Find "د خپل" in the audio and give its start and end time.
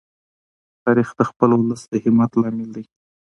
1.19-1.49